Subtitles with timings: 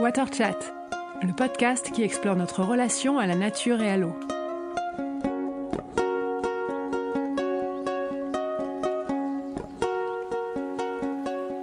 [0.00, 0.56] Water Chat,
[1.20, 4.14] le podcast qui explore notre relation à la nature et à l'eau.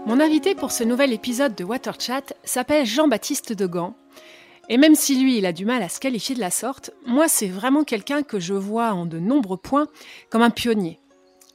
[0.05, 3.95] Mon invité pour ce nouvel épisode de Water Chat s'appelle Jean-Baptiste Degan.
[4.69, 7.27] Et même si lui, il a du mal à se qualifier de la sorte, moi,
[7.27, 9.87] c'est vraiment quelqu'un que je vois en de nombreux points
[10.29, 10.99] comme un pionnier.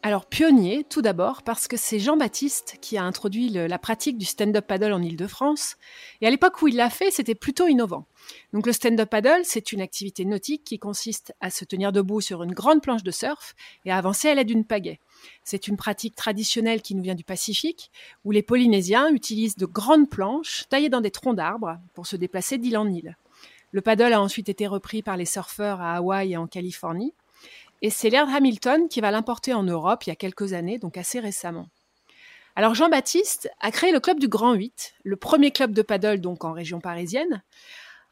[0.04, 4.66] Alors pionnier, tout d'abord, parce que c'est Jean-Baptiste qui a introduit la pratique du stand-up
[4.66, 5.76] paddle en Ile-de-France.
[6.20, 8.04] Et à l'époque où il l'a fait, c'était plutôt innovant.
[8.52, 12.42] Donc le stand-up paddle, c'est une activité nautique qui consiste à se tenir debout sur
[12.42, 14.98] une grande planche de surf et à avancer à l'aide d'une pagaie.
[15.44, 17.92] C'est une pratique traditionnelle qui nous vient du Pacifique,
[18.24, 22.58] où les Polynésiens utilisent de grandes planches taillées dans des troncs d'arbres pour se déplacer
[22.58, 23.16] d'île en île.
[23.70, 27.14] Le paddle a ensuite été repris par les surfeurs à Hawaï et en Californie.
[27.82, 30.96] Et c'est Laird Hamilton qui va l'importer en Europe il y a quelques années, donc
[30.96, 31.68] assez récemment.
[32.54, 36.44] Alors Jean-Baptiste a créé le club du Grand 8, le premier club de paddle donc
[36.44, 37.42] en région parisienne.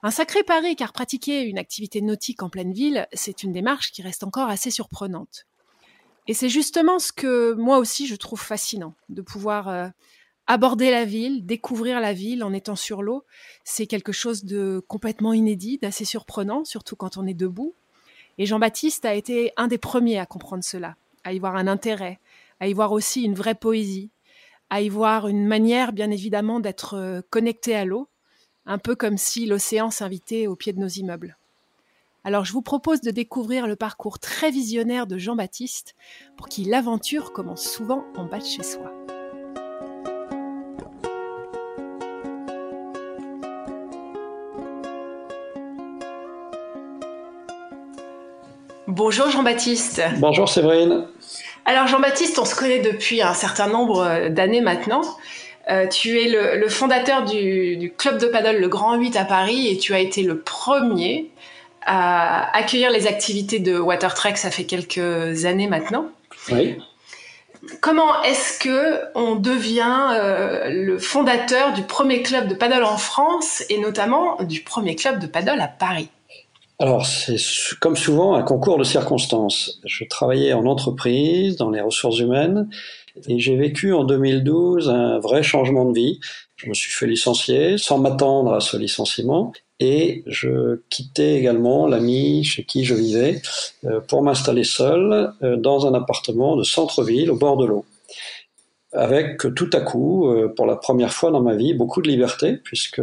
[0.03, 4.03] Un sacré pari car pratiquer une activité nautique en pleine ville, c'est une démarche qui
[4.03, 5.47] reste encore assez surprenante.
[6.27, 9.89] Et c'est justement ce que moi aussi je trouve fascinant, de pouvoir euh,
[10.47, 13.25] aborder la ville, découvrir la ville en étant sur l'eau.
[13.63, 17.75] C'est quelque chose de complètement inédit, d'assez surprenant, surtout quand on est debout.
[18.39, 22.19] Et Jean-Baptiste a été un des premiers à comprendre cela, à y voir un intérêt,
[22.61, 24.11] à y voir aussi une vraie poésie,
[24.71, 28.09] à y voir une manière, bien évidemment, d'être euh, connecté à l'eau,
[28.67, 31.37] un peu comme si l'océan s'invitait au pied de nos immeubles.
[32.23, 35.95] Alors je vous propose de découvrir le parcours très visionnaire de Jean-Baptiste
[36.37, 38.93] pour qui l'aventure commence souvent en bas de chez soi.
[49.03, 50.03] Bonjour Jean-Baptiste.
[50.19, 51.07] Bonjour Séverine.
[51.65, 55.01] Alors Jean-Baptiste, on se connaît depuis un certain nombre euh, d'années maintenant.
[55.71, 59.79] Euh, tu es le, fondateur du, club de paddle Le Grand 8 à Paris et
[59.79, 61.31] tu as été le premier
[61.87, 66.05] à accueillir les activités de Watertrek, ça fait quelques années maintenant.
[66.53, 66.77] Oui.
[67.81, 73.65] Comment est-ce que on devient euh, le fondateur du premier club de paddle en France
[73.71, 76.11] et notamment du premier club de paddle à Paris?
[76.81, 77.37] Alors, c'est
[77.79, 79.81] comme souvent un concours de circonstances.
[79.85, 82.71] Je travaillais en entreprise, dans les ressources humaines,
[83.29, 86.21] et j'ai vécu en 2012 un vrai changement de vie.
[86.57, 92.45] Je me suis fait licencier sans m'attendre à ce licenciement, et je quittais également l'ami
[92.45, 93.43] chez qui je vivais
[93.85, 97.85] euh, pour m'installer seul euh, dans un appartement de centre-ville au bord de l'eau
[98.93, 102.57] avec tout à coup, euh, pour la première fois dans ma vie, beaucoup de liberté,
[102.57, 103.03] puisque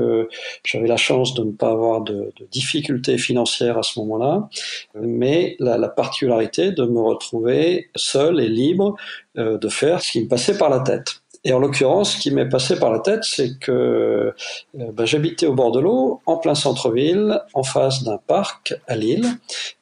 [0.66, 4.50] j'avais la chance de ne pas avoir de, difficultés financières à ce moment-là,
[4.96, 8.96] mais la, la, particularité de me retrouver seul et libre
[9.38, 11.22] euh, de faire ce qui me passait par la tête.
[11.44, 14.34] Et en l'occurrence, ce qui m'est passé par la tête, c'est que
[14.74, 19.26] ben, j'habitais au bord de l'eau, en plein centre-ville, en face d'un parc à Lille,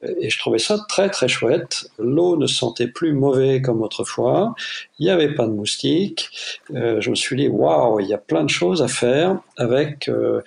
[0.04, 1.90] et je trouvais ça très très chouette.
[1.98, 4.54] L'eau ne sentait plus mauvais comme autrefois,
[5.00, 6.30] il n'y avait pas de moustiques.
[6.74, 10.08] Euh, je me suis dit, waouh, il y a plein de choses à faire avec
[10.10, 10.42] euh,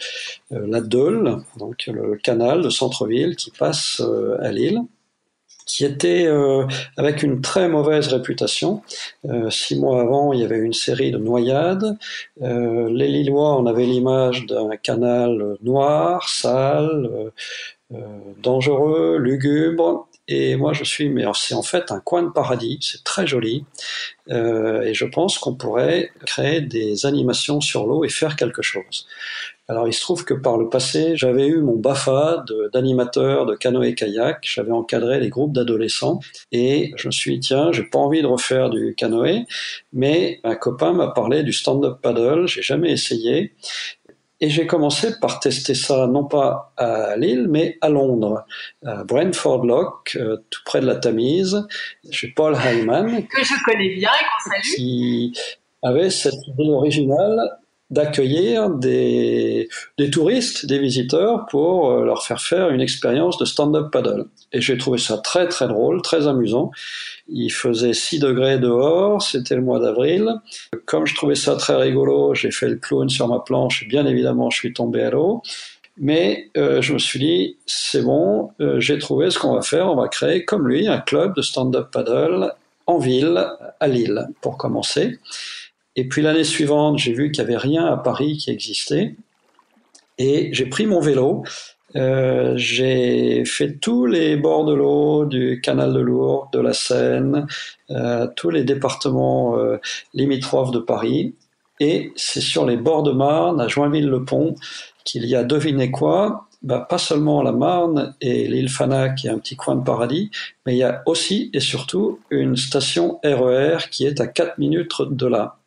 [0.50, 4.02] la Deule, donc le canal de centre-ville qui passe
[4.40, 4.82] à Lille
[5.68, 8.82] qui était euh, avec une très mauvaise réputation.
[9.28, 11.96] Euh, six mois avant, il y avait une série de noyades.
[12.42, 17.30] Euh, les Lillois en avaient l'image d'un canal noir, sale,
[18.42, 20.08] dangereux, lugubre.
[20.26, 23.64] Et moi, je suis, mais c'est en fait un coin de paradis, c'est très joli.
[24.28, 29.06] et je pense qu'on pourrait créer des animations sur l'eau et faire quelque chose.
[29.70, 34.38] Alors il se trouve que par le passé, j'avais eu mon BAFA d'animateur de, canoë-kayak,
[34.42, 36.20] j'avais encadré les groupes d'adolescents
[36.52, 39.44] et je me suis dit tiens, j'ai pas envie de refaire du canoë,
[39.92, 43.54] mais un copain m'a parlé du stand-up paddle, j'ai jamais essayé
[44.40, 48.44] et j'ai commencé par tester ça non pas à Lille, mais à Londres,
[48.86, 51.66] à Brentford Lock, euh, tout près de la Tamise,
[52.10, 53.26] chez Paul Hyman.
[53.26, 54.74] Que je connais bien et qu'on salue.
[54.76, 55.32] Qui
[55.82, 57.58] avait cette idée originale
[57.90, 63.90] d'accueillir des, des touristes, des visiteurs pour euh, leur faire faire une expérience de stand-up
[63.90, 64.26] paddle.
[64.52, 66.70] Et j'ai trouvé ça très très drôle, très amusant.
[67.28, 70.34] Il faisait 6 degrés dehors, c'était le mois d'avril.
[70.84, 74.50] Comme je trouvais ça très rigolo, j'ai fait le clown sur ma planche bien évidemment
[74.50, 75.42] je suis tombé à l'eau.
[76.00, 79.88] Mais euh, je me suis dit, c'est bon, euh, j'ai trouvé ce qu'on va faire,
[79.88, 82.52] on va créer comme lui un club de stand-up paddle
[82.86, 83.48] en ville,
[83.80, 85.18] à Lille, pour commencer.
[85.98, 89.16] Et puis l'année suivante, j'ai vu qu'il n'y avait rien à Paris qui existait.
[90.16, 91.42] Et j'ai pris mon vélo.
[91.96, 97.48] Euh, j'ai fait tous les bords de l'eau, du canal de Lourdes, de la Seine,
[97.90, 99.78] euh, tous les départements euh,
[100.14, 101.34] limitrophes de Paris.
[101.80, 104.54] Et c'est sur les bords de Marne, à Joinville-le-Pont,
[105.04, 109.30] qu'il y a, devinez quoi, bah, pas seulement la Marne et l'île Fana qui est
[109.30, 110.30] un petit coin de paradis,
[110.64, 114.58] mais il y a aussi et surtout une station RER e qui est à 4
[114.58, 115.57] minutes de là.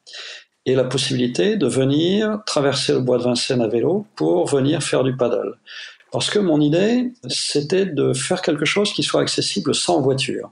[0.66, 5.04] Et la possibilité de venir traverser le bois de Vincennes à vélo pour venir faire
[5.04, 5.58] du paddle.
[6.12, 10.52] Parce que mon idée, c'était de faire quelque chose qui soit accessible sans voiture.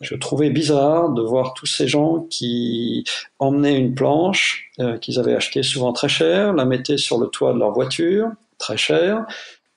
[0.00, 3.04] Je trouvais bizarre de voir tous ces gens qui
[3.38, 7.54] emmenaient une planche euh, qu'ils avaient achetée souvent très cher, la mettaient sur le toit
[7.54, 8.28] de leur voiture,
[8.58, 9.24] très cher,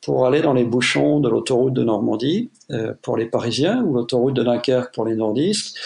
[0.01, 4.33] pour aller dans les bouchons de l'autoroute de Normandie euh, pour les Parisiens ou l'autoroute
[4.33, 5.77] de Dunkerque pour les nordistes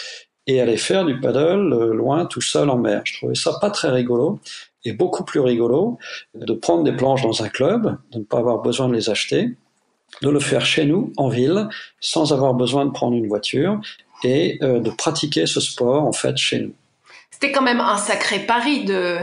[0.50, 3.02] et aller faire du paddle euh, loin tout seul en mer.
[3.04, 4.40] Je trouvais ça pas très rigolo
[4.84, 5.98] et beaucoup plus rigolo
[6.34, 9.50] de prendre des planches dans un club, de ne pas avoir besoin de les acheter,
[10.22, 11.68] de le faire chez nous, en ville,
[12.00, 13.80] sans avoir besoin de prendre une voiture,
[14.24, 16.72] et euh, de pratiquer ce sport, en fait, chez nous.
[17.30, 19.18] C'était quand même un sacré pari de,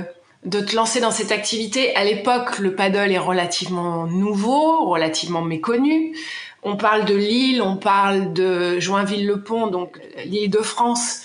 [0.45, 1.95] de te lancer dans cette activité.
[1.95, 6.15] À l'époque, le paddle est relativement nouveau, relativement méconnu.
[6.63, 11.21] On parle de Lille, on parle de Joinville-le-Pont, donc l'île de France,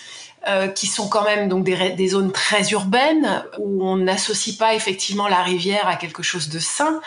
[0.49, 5.29] euh, qui sont quand même donc des, zones très urbaines où on n'associe pas effectivement
[5.29, 7.00] la rivière à quelque chose de sain.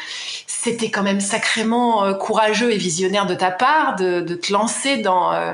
[0.47, 5.33] C'était quand même sacrément euh, courageux et visionnaire de ta part de, te lancer dans,
[5.33, 5.53] euh,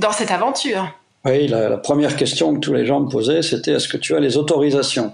[0.00, 0.92] dans cette aventure.
[1.24, 4.16] Oui, la, la, première question que tous les gens me posaient, c'était est-ce que tu
[4.16, 5.12] as les autorisations?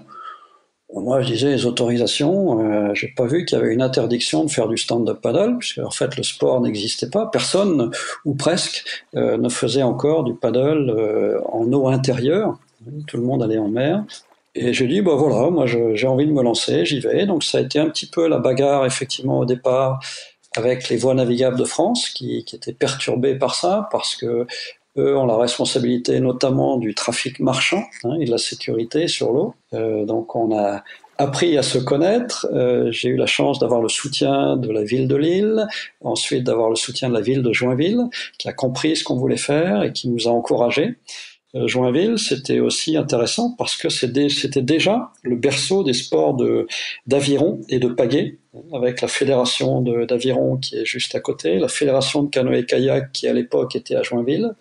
[0.93, 2.59] Moi, je disais les autorisations.
[2.59, 5.79] Euh, J'ai pas vu qu'il y avait une interdiction de faire du stand-up paddle, puisque
[5.79, 7.27] en fait le sport n'existait pas.
[7.27, 7.91] Personne,
[8.25, 8.83] ou presque,
[9.15, 12.57] euh, ne faisait encore du paddle euh, en eau intérieure.
[13.07, 14.03] Tout le monde allait en mer.
[14.53, 17.25] Et j'ai dit, bah voilà, moi j'ai envie de me lancer, j'y vais.
[17.25, 20.01] Donc ça a été un petit peu la bagarre, effectivement, au départ,
[20.57, 24.45] avec les voies navigables de France, qui, qui étaient perturbées par ça, parce que
[24.97, 29.53] eux ont la responsabilité notamment du trafic marchand hein, et de la sécurité sur l'eau.
[29.73, 30.83] Euh, donc on a
[31.17, 32.47] appris à se connaître.
[32.51, 35.67] Euh, j'ai eu la chance d'avoir le soutien de la ville de Lille,
[36.01, 39.37] ensuite d'avoir le soutien de la ville de Joinville, qui a compris ce qu'on voulait
[39.37, 40.95] faire et qui nous a encouragés.
[41.55, 46.37] Euh, Joinville, c'était aussi intéressant parce que c'était déjà le berceau des sports
[47.07, 48.37] d'aviron et de pagaie,
[48.73, 53.33] avec la fédération d'aviron qui est juste à côté, la fédération de canoë-kayak qui à
[53.33, 54.53] l'époque était à Joinville.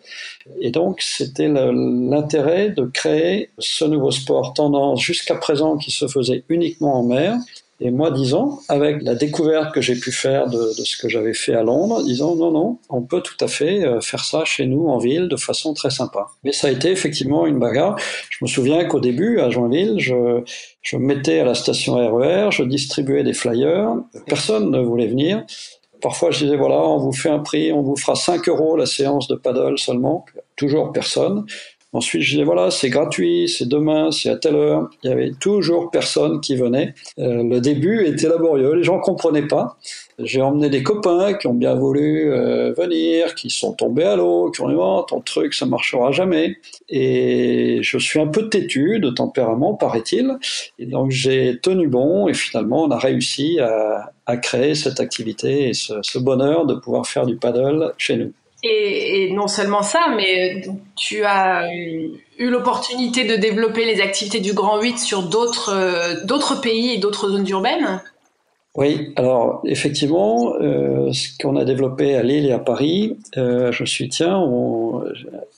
[0.61, 6.45] Et donc c'était l'intérêt de créer ce nouveau sport tendance jusqu'à présent qui se faisait
[6.49, 7.37] uniquement en mer
[7.83, 11.55] et moi, disons, avec la découverte que j'ai pu faire de, ce que j'avais fait
[11.55, 14.89] à Londres, disons, non, non, on peut tout à fait euh, faire ça chez nous
[14.89, 16.27] en ville de façon très sympa.
[16.45, 17.99] Mais ça a été effectivement une bagarre.
[18.29, 20.43] Je me souviens qu'au début, à Joinville, je,
[20.83, 23.95] je me mettais à la station RER, e je distribuais des flyers,
[24.27, 25.45] personne ne voulait venir.
[26.03, 28.87] Parfois, je disais, voilà, on vous fait un prix, on vous fera 5 euros la
[28.87, 30.27] séance de paddle seulement.
[30.57, 31.47] Toujours personne.
[31.93, 34.89] Ensuite, je disais voilà, c'est gratuit, c'est demain, c'est à telle heure.
[35.03, 36.95] Il y avait toujours personne qui venait.
[37.19, 39.77] Euh, le début était laborieux, les gens comprenaient pas.
[40.21, 44.53] J'ai emmené des copains qui ont bien voulu euh, venir, qui sont tombés à l'eau,
[44.53, 46.59] qui ont dit oh, ton truc ça marchera jamais.
[46.89, 50.37] Et je suis un peu têtu de tempérament, paraît-il.
[50.79, 55.73] Et donc j'ai tenu bon et finalement on a réussi à, créer cette activité et
[55.75, 58.33] ce bonheur de pouvoir faire du paddle chez nous.
[58.63, 60.63] Et, non seulement ça, mais
[60.97, 66.61] tu as eu l'opportunité de développer les activités du Grand 8 sur d'autres euh, d'autres
[66.61, 68.03] pays et d'autres zones urbaines
[68.77, 73.85] oui, alors effectivement, euh, ce qu'on a développé à Lille et à Paris, euh, je
[73.85, 75.03] suis tiens, on,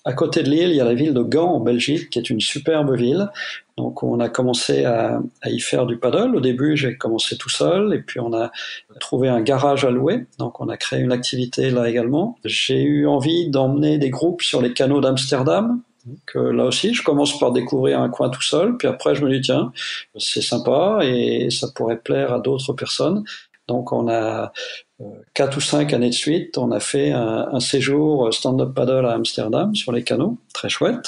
[0.07, 2.31] à côté de Lille, il y a la ville de Gand en Belgique, qui est
[2.31, 3.29] une superbe ville.
[3.77, 6.35] Donc on a commencé à, à y faire du paddle.
[6.35, 8.51] Au début, j'ai commencé tout seul, et puis on a
[8.99, 10.25] trouvé un garage à louer.
[10.39, 12.39] Donc on a créé une activité là également.
[12.47, 15.83] J'ai eu envie d'emmener des groupes sur les canaux d'Amsterdam.
[16.07, 19.25] Donc euh, là aussi, je commence par découvrir un coin tout seul, puis après je
[19.25, 19.73] me dis tiens,
[20.17, 23.25] c'est sympa et ça pourrait plaire à d'autres personnes.
[23.69, 24.53] Donc on a
[25.01, 25.05] euh,
[25.35, 29.13] quatre ou cinq années de suite, on a fait un, un séjour stand-up paddle à
[29.13, 31.07] Amsterdam sur les canaux, très chouette.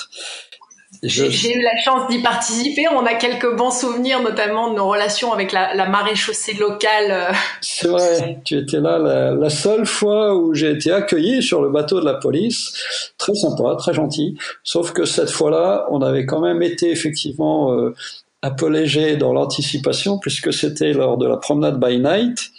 [1.03, 2.87] J'ai eu la chance d'y participer.
[2.89, 7.11] On a quelques bons souvenirs, notamment de nos relations avec la, la marée chaussée locale.
[7.11, 7.33] Euh.
[7.61, 11.71] C'est vrai, tu étais là la, la seule fois où j'ai été accueilli sur le
[11.71, 12.75] bateau de la police.
[13.19, 14.37] Très sympa, très gentil.
[14.63, 17.95] Sauf que cette fois-là, on avait quand même été effectivement euh,
[18.43, 22.51] un peu léger dans l'anticipation, puisque c'était lors de la promenade by night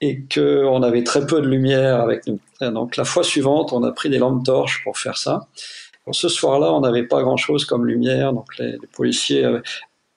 [0.00, 2.38] et qu'on avait très peu de lumière avec nous.
[2.60, 5.46] donc la fois suivante, on a pris des lampes torches pour faire ça
[6.12, 9.60] ce soir-là, on n'avait pas grand-chose comme lumière, donc les, policiers, euh,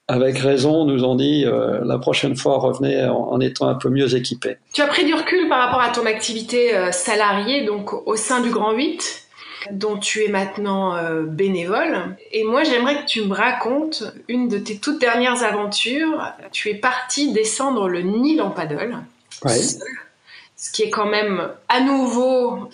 [0.09, 4.15] avec raison, nous ont dit euh, la prochaine fois, revenez en, étant un peu mieux
[4.15, 4.57] équipés.
[4.73, 8.41] Tu as pris du recul par rapport à ton activité euh, salariée, donc au sein
[8.41, 9.27] du Grand 8
[9.71, 12.15] dont tu es maintenant euh, bénévole.
[12.31, 16.33] Et moi, j'aimerais que tu me racontes une de tes toutes dernières aventures.
[16.51, 18.97] Tu es parti descendre le Nil en paddle.
[19.45, 22.69] ce qui est quand même à nouveau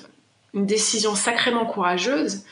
[0.56, 2.44] une décision sacrément courageuse.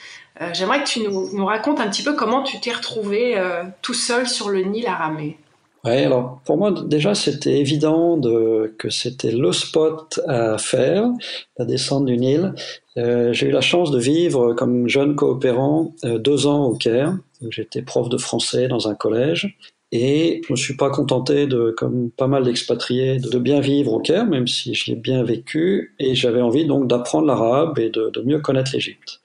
[0.42, 3.94] Euh, j'aimerais que tu nous, racontes un petit peu comment tu t'es retrouvé euh, tout
[3.94, 5.38] seul sur le Nil à ramer.
[5.86, 11.10] Oui, alors pour moi déjà c'était évident de, que c'était le spot à faire,
[11.58, 12.54] la descente du Nil.
[12.98, 17.18] Euh, j'ai eu la chance de vivre comme jeune coopérant deux ans au Caire.
[17.50, 19.58] J'étais prof de français dans un collège
[19.96, 24.00] et je me suis pas contenté de, comme pas mal d'expatriés, de bien vivre au
[24.00, 25.94] Caire, même si j'y ai bien vécu.
[26.00, 29.22] Et j'avais envie donc d'apprendre l'arabe et de, de mieux connaître l'Égypte.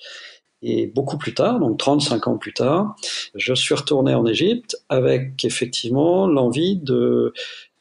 [0.60, 2.96] Et beaucoup plus tard, donc 35 ans plus tard,
[3.34, 7.32] je suis retourné en Égypte avec effectivement l'envie de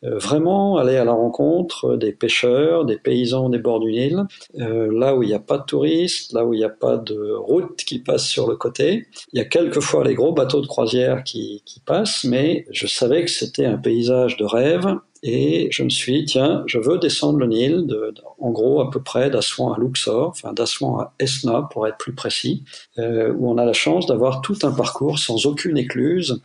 [0.03, 4.23] vraiment aller à la rencontre des pêcheurs, des paysans des bords du Nil,
[4.59, 6.97] euh, là où il n'y a pas de touristes, là où il n'y a pas
[6.97, 9.07] de route qui passe sur le côté.
[9.33, 13.23] Il y a quelquefois les gros bateaux de croisière qui, qui passent, mais je savais
[13.23, 17.39] que c'était un paysage de rêve et je me suis dit, tiens, je veux descendre
[17.39, 21.67] le Nil, de, en gros à peu près d'Assouan à Luxor, enfin d'Assouan à Esna
[21.71, 22.63] pour être plus précis,
[22.99, 26.41] euh, où on a la chance d'avoir tout un parcours sans aucune écluse,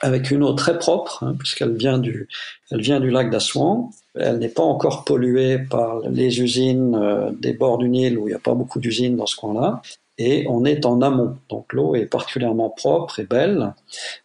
[0.00, 2.28] avec une eau très propre, hein, puisqu'elle vient du,
[2.70, 3.90] lac d'Assouan.
[4.14, 8.30] Elle n'est pas encore polluée par les usines euh, des bords du Nil, où il
[8.30, 9.82] n'y a pas beaucoup d'usines dans ce coin-là.
[10.18, 13.74] Et on est en amont, donc l'eau est particulièrement propre et belle,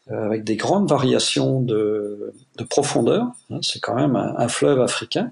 [0.10, 3.27] euh, avec des grandes variations de, de profondeur.
[3.51, 5.32] Hein, c'est quand même un, fleuve africain.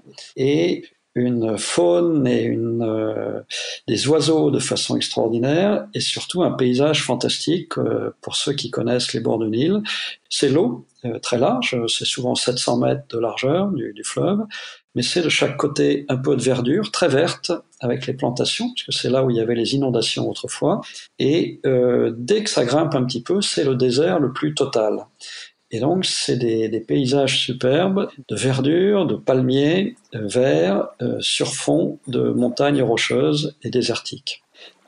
[1.14, 3.40] Une faune et une, euh,
[3.86, 9.12] des oiseaux de façon extraordinaire et surtout un paysage fantastique euh, pour ceux qui connaissent
[9.12, 9.82] les bords du Nil.
[10.30, 14.40] C'est l'eau, euh, très large, c'est souvent 700 mètres de largeur du, du fleuve,
[14.94, 18.98] mais c'est de chaque côté un peu de verdure, très verte, avec les plantations, puisque
[18.98, 20.80] c'est là où il y avait les inondations autrefois.
[21.18, 25.06] Et dès que ça grimpe un petit peu, c'est le désert le plus total.
[25.72, 32.30] Et donc, c'est des, paysages superbes de verdure, de palmiers verts euh, sur fond de
[32.30, 34.42] montagnes rocheuses et désertiques.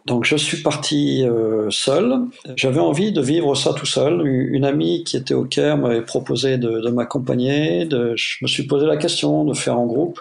[0.05, 2.19] Donc, je suis parti euh, seul.
[2.57, 4.27] J'avais envie de vivre ça tout seul.
[4.27, 7.89] Une amie qui était au Caire m'avait proposé de, de m'accompagner.
[7.91, 10.21] Je me suis posé la question de faire en groupe.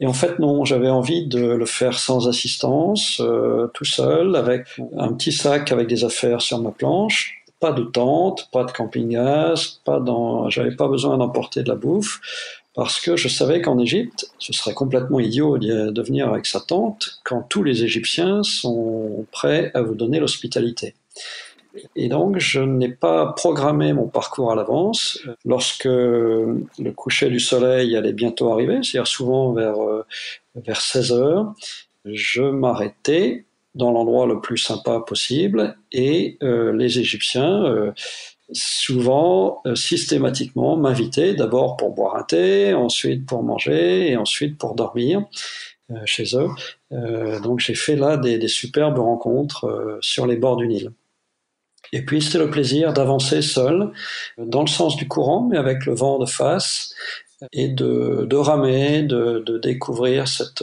[0.00, 4.66] Et en fait, non, j'avais envie de le faire sans assistance, euh, tout seul, avec
[4.96, 9.80] un petit sac avec des affaires sur ma planche pas de tente, pas de camping-gaz,
[9.84, 12.20] pas dans, j'avais pas besoin d'emporter de la bouffe
[12.74, 17.20] parce que je savais qu'en Égypte, ce serait complètement idiot de venir avec sa tente
[17.24, 20.94] quand tous les Égyptiens sont prêts à vous donner l'hospitalité.
[21.96, 25.20] Et donc, je n'ai pas programmé mon parcours à l'avance.
[25.44, 30.04] Lorsque le coucher du soleil allait bientôt arriver, c'est-à-dire souvent vers, euh,
[30.54, 31.54] vers 16 heures,
[32.04, 33.44] je m'arrêtais
[33.78, 37.92] dans l'endroit le plus sympa possible et euh, les Égyptiens euh,
[38.52, 44.74] souvent euh, systématiquement m'invitaient d'abord pour boire un thé, ensuite pour manger et ensuite pour
[44.74, 45.24] dormir
[46.04, 46.50] chez eux.
[47.42, 50.92] donc j'ai fait là des, superbes rencontres sur les bords du Nil.
[51.94, 53.90] Et puis c'était le plaisir d'avancer seul
[54.36, 56.94] dans le sens du courant, mais avec le vent de face,
[57.54, 60.62] et de, ramer, de découvrir cette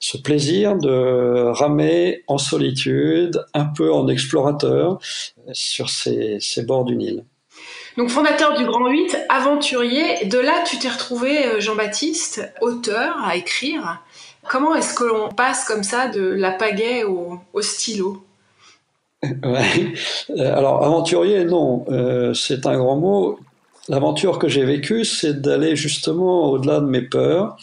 [0.00, 4.98] ce plaisir de ramer en solitude, un peu en explorateur,
[5.52, 7.24] sur ces, ces bords du Nil.
[7.98, 13.34] Donc fondateur du Grand 8, aventurier, de là tu t'es retrouvé euh, Jean-Baptiste, auteur à
[13.34, 14.00] écrire.
[14.48, 18.24] Comment est-ce que l'on passe comme ça de la pagaie au, au stylo?
[19.24, 19.94] Ouais.
[20.30, 23.40] Euh, alors aventurier, non, euh, c'est un grand mot.
[23.88, 27.56] L'aventure que j'ai vécue, c'est d'aller justement au-delà de mes peurs,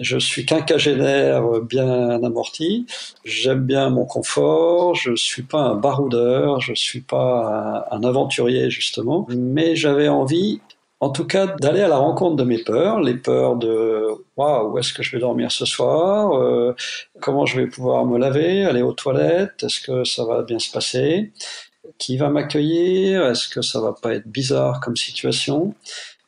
[0.00, 2.86] je suis quinquagénaire bien amorti.
[3.24, 4.94] J'aime bien mon confort.
[4.94, 6.60] Je suis pas un baroudeur.
[6.60, 9.26] Je suis pas un, aventurier justement.
[9.30, 10.60] Mais j'avais envie,
[11.00, 13.00] en tout cas, d'aller à la rencontre de mes peurs.
[13.00, 16.32] Les peurs de waouh, où est-ce que je vais dormir ce soir?
[16.40, 16.74] Euh,
[17.20, 19.64] Comment je vais pouvoir me laver Aller aux toilettes?
[19.64, 21.32] Est-ce que ça va bien se passer?
[21.98, 23.26] Qui va m'accueillir?
[23.26, 25.74] Est-ce que ça va pas être bizarre comme situation?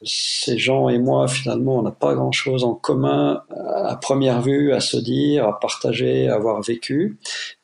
[0.02, 4.80] Ces gens et moi, finalement, on n'a pas grand-chose en commun à première vue à
[4.80, 7.16] se dire, à partager, à avoir vécu.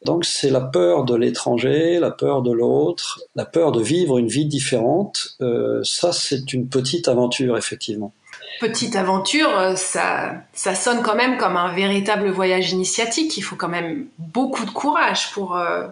[0.04, 4.28] Donc c'est la peur de l'étranger, la peur de l'autre, la peur de vivre une
[4.28, 5.36] vie différente.
[5.40, 8.12] Euh, ça, c'est une petite aventure, effectivement.
[8.60, 13.36] Petite aventure, euh, ça, ça sonne quand même comme un véritable voyage initiatique.
[13.36, 15.86] Il faut quand même beaucoup de courage pour, euh,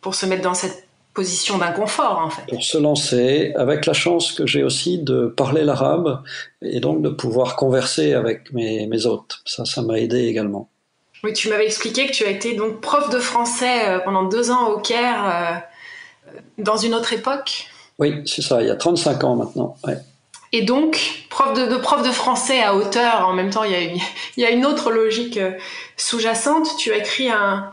[0.00, 0.87] pour se mettre dans cette
[1.18, 2.46] position d'inconfort en fait.
[2.46, 6.22] Pour se lancer, avec la chance que j'ai aussi de parler l'arabe
[6.62, 9.40] et donc de pouvoir converser avec mes, mes hôtes.
[9.44, 10.68] Ça, ça m'a aidé également.
[11.24, 14.68] Oui, tu m'avais expliqué que tu as été donc prof de français pendant deux ans
[14.68, 15.64] au Caire,
[16.56, 17.66] dans une autre époque.
[17.98, 19.76] Oui, c'est ça, il y a 35 ans maintenant.
[20.52, 23.80] Et donc, prof de, prof de français à hauteur, en même temps, il y a
[23.80, 23.98] une,
[24.36, 25.40] il y a une autre logique
[25.96, 26.76] sous-jacente.
[26.78, 27.72] Tu as écrit un,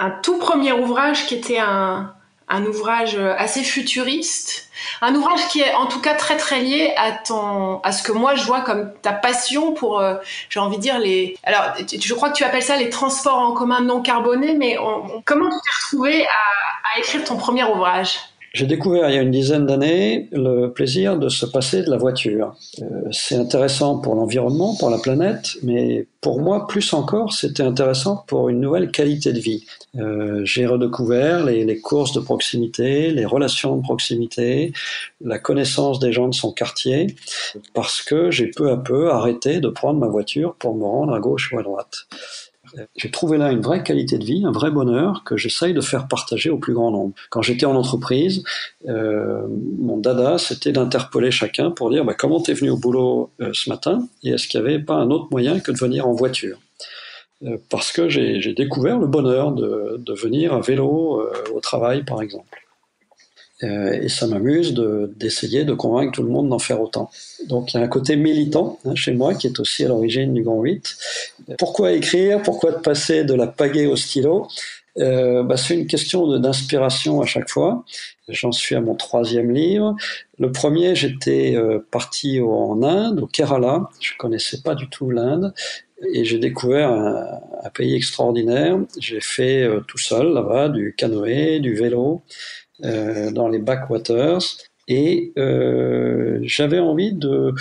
[0.00, 2.12] un tout premier ouvrage qui était un,
[2.52, 4.68] un ouvrage assez futuriste,
[5.00, 8.12] un ouvrage qui est en tout cas très très lié à ton, à ce que
[8.12, 10.16] moi je vois comme ta passion pour, euh,
[10.50, 13.52] j'ai envie de dire les, alors je crois que tu appelles ça les transports en
[13.52, 14.76] commun non carbonés, mais
[15.24, 18.18] comment tu t'es retrouvé à écrire ton premier ouvrage?
[18.52, 21.96] J'ai découvert il y a une dizaine d'années le plaisir de se passer de la
[21.96, 22.54] voiture.
[22.80, 28.24] Euh, c'est intéressant pour l'environnement, pour la planète, mais pour moi, plus encore, c'était intéressant
[28.26, 29.64] pour une nouvelle qualité de vie.
[29.96, 34.72] Euh, j'ai redécouvert les, les, courses de proximité, les relations de proximité,
[35.22, 37.06] la connaissance des gens de son quartier,
[37.72, 41.20] parce que j'ai peu à peu arrêté de prendre ma voiture pour me rendre à
[41.20, 42.06] gauche ou à droite.
[42.96, 46.08] J'ai trouvé là une vraie qualité de vie, un vrai bonheur que j'essaye de faire
[46.08, 47.14] partager au plus grand nombre.
[47.30, 48.42] Quand j'étais en entreprise,
[48.88, 49.46] euh,
[49.78, 53.68] mon dada, c'était d'interpeller chacun pour dire bah, comment t'es venu au boulot euh, ce
[53.68, 56.58] matin et est-ce qu'il n'y avait pas un autre moyen que de venir en voiture?
[57.44, 61.22] Euh, Parce que j'ai découvert le bonheur de, venir à vélo
[61.54, 62.61] au travail, par exemple.
[63.62, 64.74] Euh, et ça m'amuse
[65.16, 67.10] d'essayer de, convaincre tout le monde d'en faire autant.
[67.46, 70.34] Donc il y a un côté militant hein, chez moi qui est aussi à l'origine
[70.34, 70.96] du Grand 8.
[71.58, 72.42] Pourquoi écrire?
[72.42, 74.48] Pourquoi passer de la pagaie au stylo?
[74.98, 77.84] Euh, bah, c'est une question d'inspiration à chaque fois.
[78.28, 79.96] J'en suis à mon troisième livre.
[80.38, 83.88] Le premier, j'étais euh, parti en Inde, au Kerala.
[84.00, 85.54] Je connaissais pas du tout l'Inde
[86.12, 88.78] et j'ai découvert un, un, pays extraordinaire.
[88.98, 92.22] J'ai fait euh, tout seul là-bas du canoë, du vélo.
[92.84, 94.40] Euh, dans les backwaters.
[94.88, 97.54] Et euh, j'avais envie de,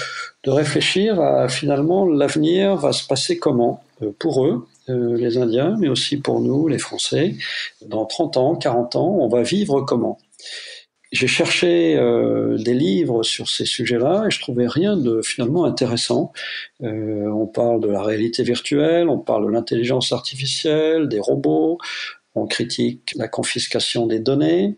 [0.48, 6.18] réfléchir à finalement l'avenir va se passer comment euh, pour eux, les Indiens, mais aussi
[6.18, 7.36] pour nous, les Français.
[7.86, 10.18] Dans 30 ans, 40 ans, on va vivre comment?
[11.14, 11.96] J'ai cherché
[12.58, 16.34] des livres sur ces sujets-là et je trouvais rien de finalement intéressant.
[16.82, 21.78] On parle de la réalité virtuelle, on parle de l'intelligence artificielle, des robots,
[22.36, 24.78] on critique la confiscation des données,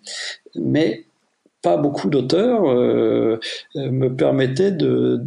[0.55, 1.05] mais
[1.61, 3.39] pas beaucoup d'auteurs euh,
[3.75, 5.23] me permettaient de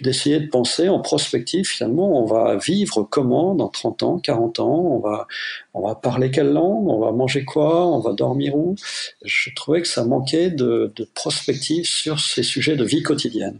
[0.00, 4.78] d'essayer de penser en prospective finalement on va vivre comment dans 30 ans 40 ans
[4.78, 5.26] on va
[5.74, 8.76] on va parler quelle langue on va manger quoi on va dormir où?
[9.22, 13.58] Je trouvais que ça manquait de, de prospective sur ces sujets de vie quotidienne.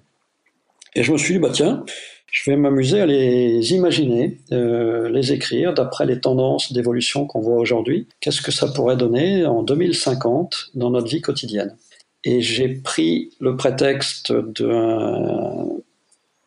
[0.94, 1.84] Et je me suis dit bah tiens
[2.30, 7.56] je vais m'amuser à les imaginer, euh, les écrire d'après les tendances d'évolution qu'on voit
[7.56, 8.06] aujourd'hui.
[8.20, 11.74] Qu'est-ce que ça pourrait donner en 2050 dans notre vie quotidienne?
[12.22, 14.32] Et j'ai pris le prétexte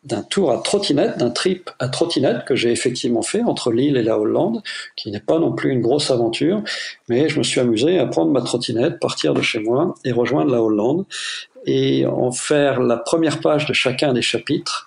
[0.04, 4.02] d'un tour à trottinette, d'un trip à trottinette que j'ai effectivement fait entre l'île et
[4.02, 4.62] la Hollande,
[4.96, 6.62] qui n'est pas non plus une grosse aventure,
[7.08, 10.52] mais je me suis amusé à prendre ma trottinette, partir de chez moi et rejoindre
[10.52, 11.06] la Hollande
[11.66, 14.86] et en faire la première page de chacun des chapitres.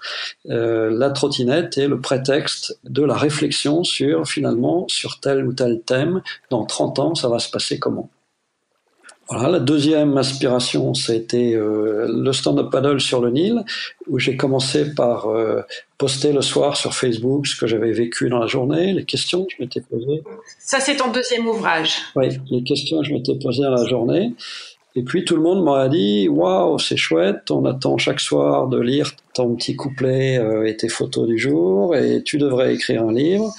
[0.50, 5.82] Euh, la trottinette est le prétexte de la réflexion sur finalement sur tel ou tel
[5.82, 6.22] thème.
[6.50, 8.10] Dans 30 ans, ça va se passer comment?
[9.30, 13.62] Voilà, la deuxième inspiration, c'était euh, le stand-up paddle sur le Nil,
[14.08, 15.64] où j'ai commencé par euh,
[15.98, 19.52] poster le soir sur Facebook ce que j'avais vécu dans la journée, les questions que
[19.58, 20.24] je m'étais posées.
[20.60, 21.98] Ça, c'est ton deuxième ouvrage?
[22.16, 24.34] Oui, les questions que je m'étais posées dans la journée.
[24.98, 28.80] Et puis tout le monde m'a dit waouh c'est chouette, on attend chaque soir de
[28.80, 33.14] lire ton petit couplet euh, et tes photos du jour et tu devrais écrire un
[33.14, 33.54] livre.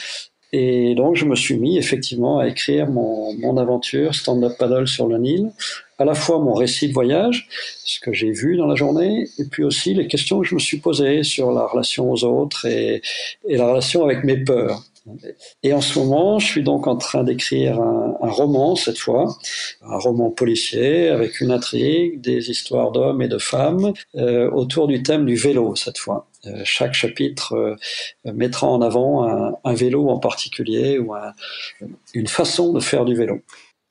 [0.52, 5.18] Et donc je me suis mis effectivement à écrire mon, aventure stand-up paddle sur le
[5.18, 5.52] Nil,
[5.98, 7.46] à la fois mon récit de voyage,
[7.84, 10.60] ce que j'ai vu dans la journée, et puis aussi les questions que je me
[10.60, 13.00] suis posées sur la relation aux autres et
[13.48, 14.82] la relation avec mes peurs.
[15.62, 19.36] Et en ce moment, je suis donc en train d'écrire un, roman, cette fois,
[19.82, 25.02] un roman policier avec une intrigue, des histoires d'hommes et de femmes euh, autour du
[25.02, 26.28] thème du vélo, cette fois.
[26.46, 27.76] Euh, chaque chapitre euh,
[28.24, 29.24] mettra en avant
[29.64, 31.32] un, vélo en particulier ou un,
[32.14, 33.40] une façon de faire du vélo.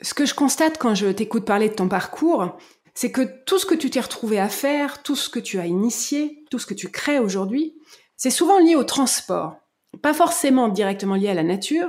[0.02, 2.56] Ce que je constate quand je t'écoute parler de ton parcours,
[2.94, 5.66] c'est que tout ce que tu t'es retrouvé à faire, tout ce que tu as
[5.66, 7.76] initié, tout ce que tu crées aujourd'hui,
[8.16, 9.56] c'est souvent lié au transport
[10.02, 11.88] pas forcément directement lié à la nature,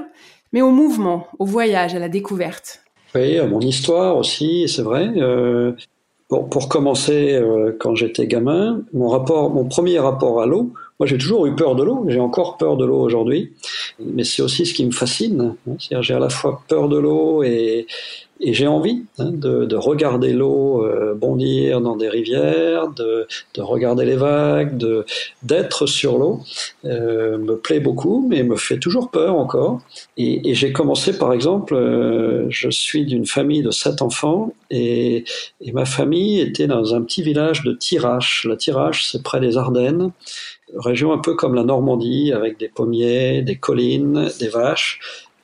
[0.52, 2.80] mais au mouvement, au voyage, à la découverte.
[3.14, 5.10] Oui, à mon histoire aussi, c'est vrai.
[5.16, 5.72] Euh,
[6.28, 11.06] pour, pour, commencer, euh, quand j'étais gamin, mon rapport, mon premier rapport à l'eau, moi
[11.06, 13.54] j'ai toujours eu peur de l'eau, j'ai encore peur de l'eau aujourd'hui,
[13.98, 15.54] mais c'est aussi ce qui me fascine.
[15.66, 15.76] Hein.
[15.78, 17.86] j'ai à la fois peur de l'eau et,
[18.40, 23.62] et j'ai envie hein, de, de, regarder l'eau euh, bondir dans des rivières, de, de
[23.62, 24.78] regarder les vagues,
[25.42, 26.40] d'être sur l'eau.
[26.84, 29.80] Euh, me plaît beaucoup, mais me fait toujours peur encore.
[30.16, 35.24] Et, j'ai commencé, par exemple, euh, je suis d'une famille de sept enfants et,
[35.60, 38.46] et, ma famille était dans un petit village de Tirache.
[38.48, 40.12] La Tirache, c'est près des Ardennes
[40.76, 45.00] région un peu comme la Normandie, avec des pommiers, des collines, des vaches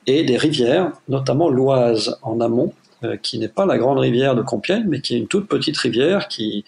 [0.07, 2.73] et des rivières, notamment l'Oise en amont,
[3.21, 6.27] qui n'est pas la grande rivière de Compiègne, mais qui est une toute petite rivière
[6.27, 6.65] qui,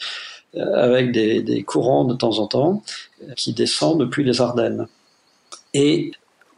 [0.56, 2.84] euh, avec des, courants de temps en temps,
[3.36, 4.88] qui descend depuis les Ardennes.
[5.74, 6.12] Et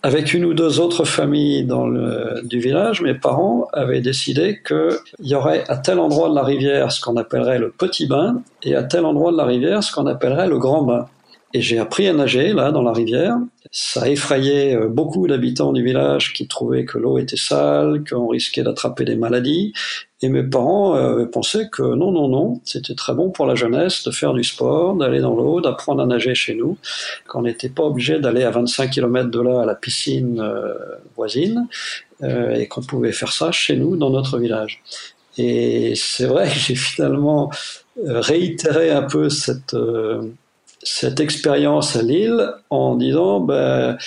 [0.03, 4.97] avec une ou deux autres familles dans le, du village, mes parents avaient décidé qu'il
[5.21, 8.75] y aurait à tel endroit de la rivière ce qu'on appellerait le petit bain et
[8.75, 11.07] à tel endroit de la rivière ce qu'on appellerait le grand bain.
[11.53, 13.38] Et j'ai appris à nager là dans la rivière.
[13.71, 18.62] Ça effrayait euh, beaucoup d'habitants du village qui trouvaient que l'eau était sale, qu'on risquait
[18.62, 19.73] d'attraper des maladies.
[20.21, 24.03] Et mes parents euh, pensaient que non, non, non, c'était très bon pour la jeunesse
[24.03, 26.77] de faire du sport, d'aller dans l'eau, d'apprendre à nager chez nous,
[27.27, 30.73] qu'on n'était pas obligé d'aller à 25 km de là à la piscine euh,
[31.15, 31.67] voisine,
[32.21, 34.83] et qu'on pouvait faire ça chez nous, dans notre village.
[35.38, 37.49] Et c'est vrai que j'ai finalement
[38.05, 39.73] réitéré un peu cette
[40.83, 43.97] cette expérience à Lille en disant ben,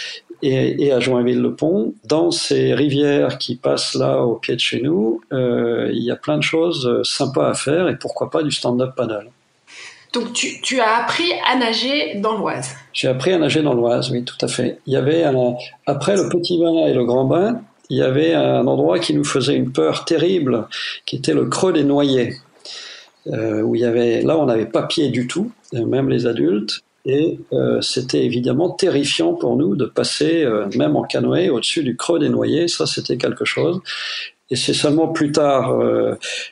[0.42, 5.20] et, et, à Joinville-le-Pont, dans ces rivières qui passent là au pied de chez nous,
[5.32, 8.94] euh, il y a plein de choses sympas à faire et pourquoi pas du stand-up
[8.96, 9.28] paddle.
[10.12, 14.10] Donc tu, tu, as appris à nager dans l'Oise J'ai appris à nager dans l'Oise,
[14.10, 14.78] oui, tout à fait.
[14.86, 15.54] Il y avait un,
[15.86, 19.24] après le petit bain et le grand bain, il y avait un endroit qui nous
[19.24, 20.66] faisait une peur terrible,
[21.06, 22.34] qui était le creux des Noyers.
[23.28, 26.26] Euh, où il y avait, là on n'avait pas pied du tout, euh, même les
[26.26, 30.44] adultes, et euh, c'était évidemment terrifiant pour nous de passer,
[30.76, 32.68] même en canoë, au-dessus du creux des noyers.
[32.68, 33.80] Ça, c'était quelque chose.
[34.50, 35.76] Et c'est seulement plus tard,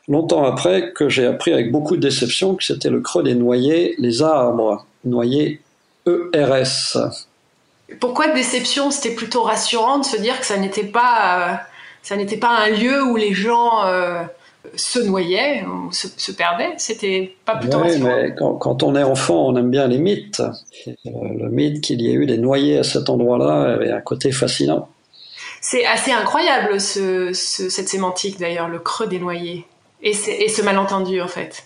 [0.08, 3.94] longtemps après, que j'ai appris avec beaucoup de déception que c'était le creux des noyers,
[3.98, 5.60] les arbres, noyers
[6.06, 6.96] ERS.
[8.00, 8.90] Pourquoi déception?
[8.90, 11.60] C'était plutôt rassurant de se dire que ça n'était pas,
[12.02, 13.84] ça n'était pas un lieu où les gens
[14.74, 16.72] se noyait ou se, se perdait.
[16.78, 20.42] C'était pas plutôt Oui, mais quand, quand, on est enfant, on aime bien les mythes.
[21.04, 24.88] Le mythe qu'il y ait eu des noyés à cet endroit-là avait un côté fascinant.
[25.60, 29.66] C'est assez incroyable ce, ce, cette sémantique d'ailleurs, le creux des noyés.
[30.02, 31.64] Et, et, ce malentendu en fait.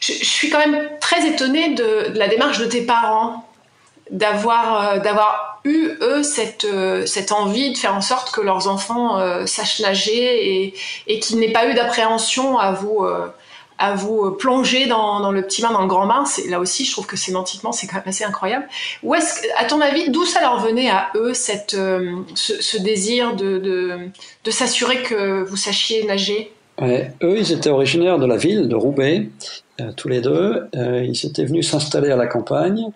[0.00, 3.44] Je, je, suis quand même très étonnée de, de la démarche de tes parents
[4.10, 8.68] d'avoir euh, d'avoir eu eux cette euh, cette envie de faire en sorte que leurs
[8.68, 10.74] enfants euh, sachent nager et
[11.06, 13.04] et qu'il n'ait pas eu d'appréhension à vous
[13.78, 16.24] à vous plonger dans, dans, le petit bain, dans le grand bain.
[16.48, 18.66] Là aussi, je trouve que sémantiquement, c'est quand même assez incroyable.
[19.02, 23.58] Où est-ce, à ton avis, d'où ça leur venait à eux cette ce, désir de
[23.58, 23.98] de,
[24.44, 26.52] de s'assurer que vous sachiez nager?
[26.80, 29.28] Eux, ils étaient originaires de la ville de Roubaix,
[29.98, 30.68] tous les deux.
[30.72, 32.92] Ils étaient venus s'installer à la campagne,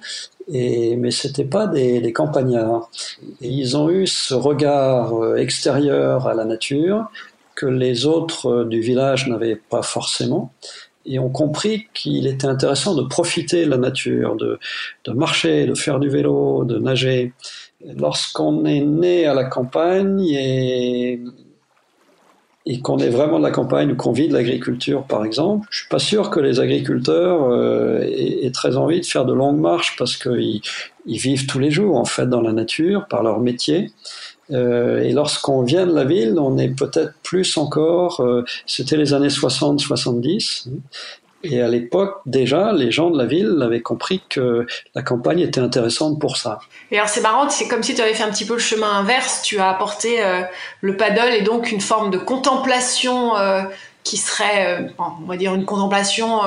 [0.53, 2.91] et, mais c'était pas des, des campagnards.
[3.41, 7.11] Et ils ont eu ce regard euh, extérieur à la nature
[7.55, 10.53] que les autres euh, du village n'avaient pas forcément
[11.07, 14.59] et ont compris qu'il était intéressant de profiter de la nature, de,
[15.05, 17.33] de marcher, de faire du vélo, de nager.
[17.97, 21.21] Lorsqu'on est né à la campagne et
[22.67, 25.81] et qu'on est vraiment de la campagne ou qu'on vit de l'agriculture, par exemple, je
[25.81, 29.61] suis pas sûr que les agriculteurs euh, aient, aient, très envie de faire de longues
[29.61, 30.61] marches parce qu'ils
[31.07, 33.91] ils vivent tous les jours en fait dans la nature par leur métier.
[34.53, 38.21] Euh, et lorsqu'on vient de la ville, on est peut-être plus encore.
[38.21, 40.69] Euh, C'était les années 60-70,
[41.43, 45.61] et à l'époque, déjà, les gens de la ville avaient compris que la campagne était
[45.61, 46.61] intéressante pour ça.
[46.91, 48.91] Et alors c'est marrant, c'est comme si tu avais fait un petit peu le chemin
[48.99, 49.41] inverse.
[49.43, 50.43] Tu as apporté euh,
[50.83, 53.63] le paddle et donc une forme de contemplation euh,
[54.05, 56.41] qui serait, euh, on va dire, une contemplation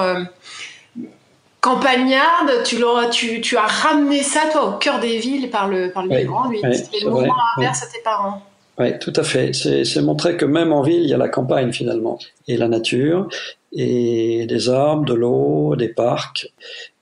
[1.59, 2.63] campagnarde.
[2.63, 6.09] Tu, tu, tu, as ramené ça, toi, au cœur des villes par le, par le
[6.09, 6.49] oui, migrant.
[6.49, 7.87] Lui, oui, c'était le mouvement inverse oui.
[7.89, 8.43] à tes parents.
[8.79, 9.53] Oui, tout à fait.
[9.53, 13.27] C'est montrer que même en ville, il y a la campagne finalement, et la nature,
[13.71, 16.51] et des arbres, de l'eau, des parcs,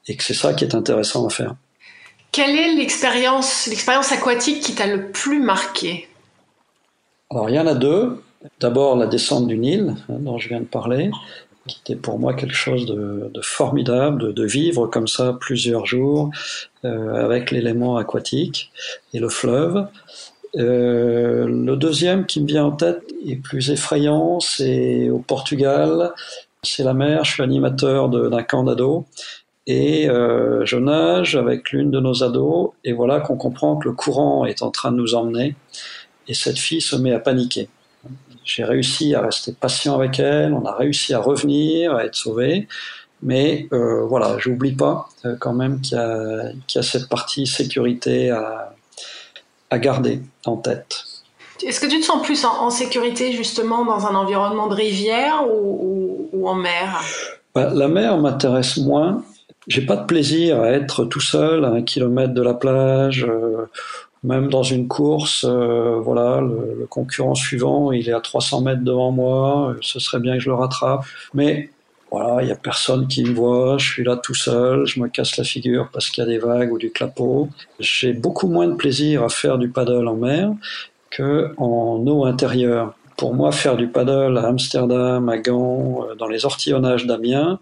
[0.08, 1.56] et que c'est ça qui est intéressant à faire.
[2.32, 6.08] Quelle est l'expérience, l'expérience aquatique qui t'a le plus marqué?
[7.30, 8.22] Alors il y en a deux.
[8.60, 11.12] D'abord la descente du Nil, hein, dont je viens de parler,
[11.68, 15.86] qui était pour moi quelque chose de, de formidable, de, de, vivre comme ça plusieurs
[15.86, 16.32] jours
[16.86, 18.72] euh, avec l'élément aquatique
[19.14, 19.88] et le fleuve.
[20.58, 26.14] Euh, le deuxième qui me vient en tête est plus effrayant, c'est au Portugal,
[26.64, 29.06] c'est la mer, je suis animateur d'un camp d'ados
[29.68, 33.94] et euh, je nage avec l'une de nos ados et voilà qu'on comprend que le
[33.94, 35.56] courant est en train de nous emmener
[36.28, 37.70] et cette fille se met à paniquer.
[38.44, 42.68] j'ai réussi à rester patient avec elle, on a réussi à revenir, à être sauvé.
[43.24, 48.32] Mais euh, voilà, j'oublie pas euh, quand même qu'il y, y, a cette partie sécurité
[48.32, 48.74] à,
[49.72, 51.06] à garder en tête.
[51.66, 56.30] Est-ce que tu te sens plus en, sécurité justement dans un environnement de rivière ou,
[56.34, 57.02] ou, en mer?
[57.56, 59.24] Bah, La mer m'intéresse moins.
[59.68, 63.26] J'ai pas de plaisir à être tout seul à un kilomètre de la plage.
[63.26, 63.70] Euh,
[64.24, 68.84] même dans une course, euh, voilà, le, le, concurrent suivant, il est à 300 mètres
[68.84, 71.04] devant moi, ce serait bien que je le rattrape.
[71.34, 71.72] Mais
[72.12, 75.08] voilà, il y a personne qui me voit, je suis là tout seul, je me
[75.08, 77.48] casse la figure parce qu'il y a des vagues ou du clapot.
[77.80, 80.52] J'ai beaucoup moins de plaisir à faire du paddle en mer
[81.10, 82.96] que en eau intérieure.
[83.16, 87.60] Pour moi, faire du paddle à Amsterdam, à Gand, euh, dans les ortillonnages d'Amiens,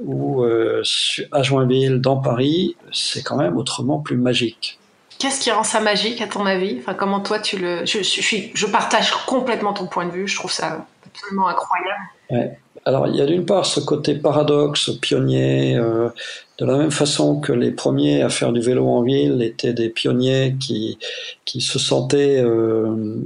[0.00, 0.82] ou euh,
[1.30, 4.78] à Joinville, dans Paris, c'est quand même autrement plus magique.
[5.18, 6.78] Qu'est-ce qui rend ça magique à ton avis?
[6.80, 10.26] Enfin, comment toi tu le je, suis, je partage complètement ton point de vue.
[10.26, 12.02] Je trouve ça absolument incroyable.
[12.30, 12.58] Ouais.
[12.86, 16.10] Alors il y a d'une part ce côté paradoxe, pionnier, euh,
[16.58, 19.88] de la même façon que les premiers à faire du vélo en ville étaient des
[19.88, 20.98] pionniers qui,
[21.46, 23.16] qui se sentaient euh,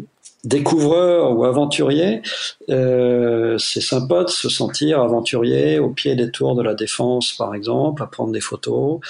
[0.45, 2.23] découvreurs ou aventuriers,
[2.71, 7.55] euh, c'est sympa de se sentir aventurier au pied des tours de la Défense par
[7.55, 9.01] exemple, à prendre des photos,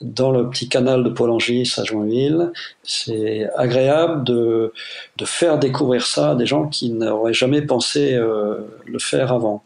[0.00, 2.52] dans le petit canal de Paul-Angis à Joinville.
[2.82, 4.72] C'est agréable de,
[5.16, 9.64] de faire découvrir ça à des gens qui n'auraient jamais pensé euh, le faire avant.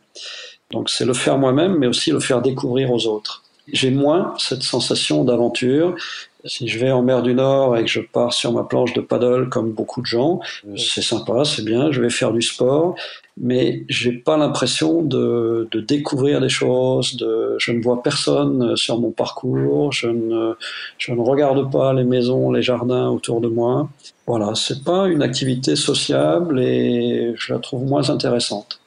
[0.71, 3.43] Donc c'est le faire moi-même, mais aussi le faire découvrir aux autres.
[3.73, 5.95] J'ai moins cette sensation d'aventure.
[6.45, 9.01] Si je vais en mer du Nord et que je pars sur ma planche de
[9.01, 10.41] paddle comme beaucoup de gens,
[10.77, 12.97] c'est sympa, c'est bien, je vais faire du sport,
[13.37, 18.99] mais j'ai pas l'impression de, de, découvrir des choses, de, je ne vois personne sur
[18.99, 20.55] mon parcours, je ne,
[20.99, 23.89] je ne regarde pas les maisons, les jardins autour de moi.
[24.27, 28.82] Voilà, c'est pas une activité sociable et je la trouve moins intéressante.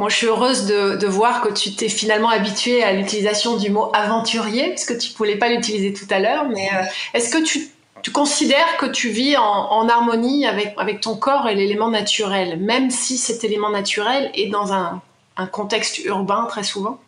[0.00, 3.90] Moi, je suis heureuse de, voir que tu t'es finalement habitué à l'utilisation du mot
[3.92, 6.48] aventurier, puisque tu ne voulais pas l'utiliser tout à l'heure.
[6.48, 7.70] Mais euh, est-ce que tu,
[8.10, 13.44] considères que tu vis en, harmonie avec, ton corps et l'élément naturel, même si cet
[13.44, 15.02] élément naturel est dans un,
[15.36, 16.98] un contexte urbain très souvent?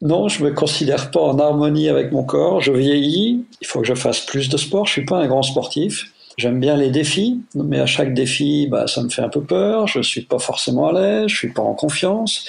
[0.00, 2.60] Non, je me considère pas en harmonie avec mon corps.
[2.60, 3.44] Je vieillis.
[3.60, 4.86] Il faut que je fasse plus de sport.
[4.86, 6.12] Je suis pas un grand sportif.
[6.36, 9.86] J'aime bien les défis, mais à chaque défi, bah, ça me fait un peu peur.
[9.86, 12.44] Je suis pas forcément à l'aise, je suis pas en confiance.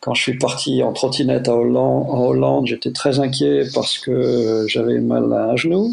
[0.00, 4.64] Quand je suis parti en trottinette à Hollande, en Hollande, j'étais très inquiet parce que
[4.66, 5.92] j'avais mal à un genou.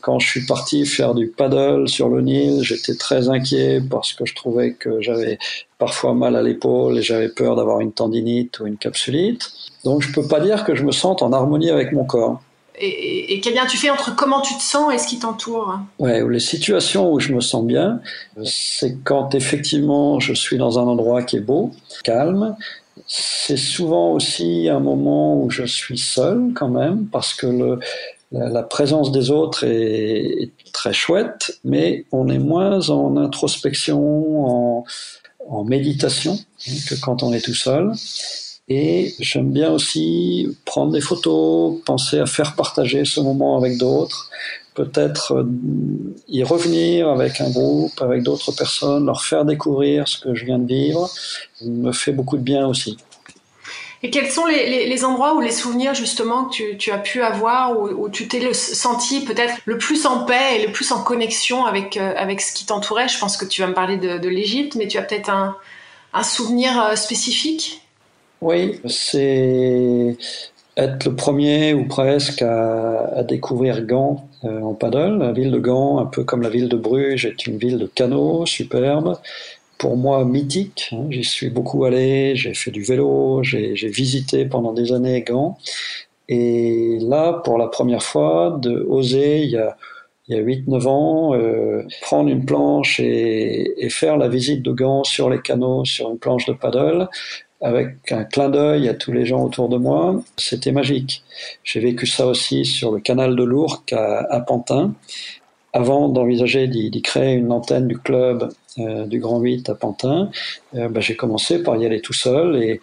[0.00, 4.26] Quand je suis parti faire du paddle sur le Nil, j'étais très inquiet parce que
[4.26, 5.38] je trouvais que j'avais
[5.78, 9.50] parfois mal à l'épaule et j'avais peur d'avoir une tendinite ou une capsulite.
[9.84, 12.42] Donc je peux pas dire que je me sente en harmonie avec mon corps
[12.76, 16.22] et, quel lien tu fais entre comment tu te sens et ce qui t'entoure Ouais,
[16.28, 18.00] les situations où je me sens bien,
[18.44, 21.70] c'est quand effectivement je suis dans un endroit qui est beau,
[22.02, 22.56] calme.
[23.06, 27.78] C'est souvent aussi un moment où je suis seul quand même, parce que
[28.32, 34.84] la, présence des autres est, très chouette, mais on est moins en introspection, en,
[35.48, 36.36] en méditation
[36.88, 37.92] que quand on est tout seul.
[38.68, 44.30] Et j'aime bien aussi prendre des photos, penser à faire partager ce moment avec d'autres,
[44.74, 45.44] peut-être euh,
[46.28, 50.58] y revenir avec un groupe, avec d'autres personnes, leur faire découvrir ce que je viens
[50.58, 51.10] de vivre,
[51.62, 52.96] me fait beaucoup de bien aussi.
[54.02, 57.22] Et quels sont les, les, endroits ou les souvenirs justement que tu, tu as pu
[57.22, 61.64] avoir où, tu t'es senti peut-être le plus en paix et le plus en connexion
[61.64, 63.08] avec, euh, avec ce qui t'entourait?
[63.08, 65.56] Je pense que tu vas me parler de, de l'Égypte, mais tu as peut-être un,
[66.12, 67.83] un souvenir euh, spécifique?
[68.44, 70.16] Oui, c'est
[70.76, 75.18] être le premier ou presque à, découvrir Gand euh, en paddle.
[75.18, 77.86] La ville de Gand, un peu comme la ville de Bruges, est une ville de
[77.86, 79.18] canaux superbe.
[79.78, 80.90] Pour moi, mythique.
[80.92, 81.06] Hein.
[81.08, 85.56] J'y suis beaucoup allé, j'ai fait du vélo, j'ai visité pendant des années Gand.
[86.28, 89.76] Et là, pour la première fois, de oser, il y a
[90.28, 94.72] il y a 8-9 ans, euh, prendre une planche et, et, faire la visite de
[94.72, 97.08] Gand sur les canaux, sur une planche de paddle,
[97.60, 100.22] avec un clin d'œil à tous les gens autour de moi.
[100.36, 101.22] C'était magique.
[101.62, 104.94] J'ai vécu ça aussi sur le canal de l'Ourcq à, Pantin.
[105.72, 110.30] Avant d'envisager d'y créer une antenne du club euh, du Grand 8 à Pantin,
[110.74, 112.80] euh, bah, j'ai commencé par y aller tout seul et,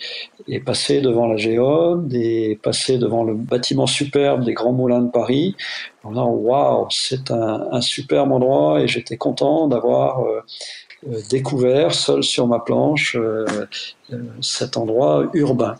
[0.65, 5.55] passer devant la géode et passer devant le bâtiment superbe des Grands Moulins de Paris
[6.03, 10.41] en disant waouh, c'est un, superbe endroit et j'étais content d'avoir euh,
[11.29, 13.45] découvert, seul sur ma planche, euh,
[14.13, 15.75] euh, cet endroit urbain.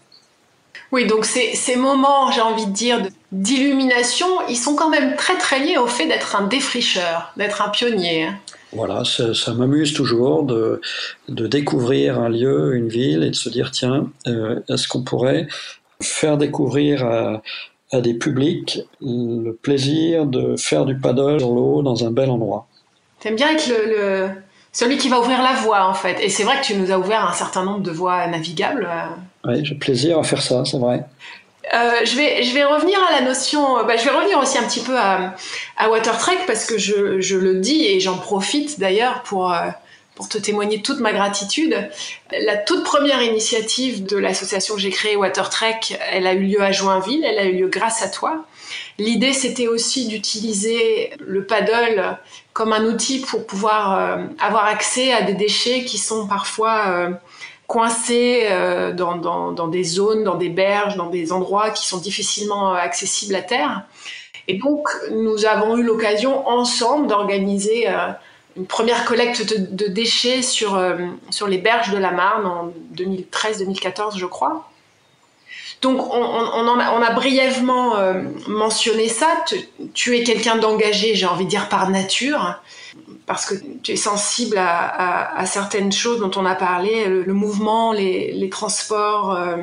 [0.92, 5.38] Oui, donc ces, ces moments, j'ai envie de dire, d'illumination, ils sont quand même très
[5.38, 8.30] très liés au fait d'être un défricheur, d'être un pionnier.
[8.74, 10.82] Voilà, ça, m'amuse toujours de,
[11.28, 15.48] de, découvrir un lieu, une ville et de se dire tiens, euh, est-ce qu'on pourrait
[16.02, 17.42] faire découvrir à,
[17.92, 22.68] à, des publics le plaisir de faire du paddle sur l'eau dans un bel endroit?
[23.20, 24.30] T'aimes bien être le,
[24.72, 26.20] celui qui va ouvrir la voie en fait.
[26.22, 28.88] Et c'est vrai que tu nous as ouvert un certain nombre de voies navigables.
[29.44, 31.04] Oui, j'ai plaisir à faire ça, c'est vrai.
[31.74, 34.58] Euh, je, vais, je vais revenir à la notion, euh, bah, je vais revenir aussi
[34.58, 35.36] un petit peu à,
[35.78, 39.68] à WaterTrek parce que je, je le dis et j'en profite d'ailleurs pour, euh,
[40.16, 41.90] pour te témoigner toute ma gratitude.
[42.32, 46.72] La toute première initiative de l'association que j'ai créée, WaterTrek, elle a eu lieu à
[46.72, 48.44] Joinville, elle a eu lieu grâce à toi.
[48.98, 52.18] L'idée, c'était aussi d'utiliser le paddle
[52.54, 57.20] comme un outil pour pouvoir avoir accès à des déchets qui sont parfois
[57.72, 62.76] coincés euh, dans, des zones, dans des berges, dans des endroits qui sont difficilement euh,
[62.76, 63.84] accessibles à terre.
[64.50, 68.10] Et donc, nous avons eu l'occasion ensemble d'organiser euh,
[68.58, 70.78] une première collecte de, déchets sur,
[71.30, 74.70] sur les berges de la Marne en 2013-2014, je crois.
[75.82, 77.96] Donc, on, a, brièvement
[78.48, 79.28] mentionné ça.
[79.48, 79.58] Tu,
[79.94, 82.62] tu es quelqu'un d'engagé, j'ai envie de dire, par nature
[83.26, 88.50] parce que tu es sensible à, certaines choses dont on a parlé, le, mouvement, les,
[88.52, 89.58] transports euh,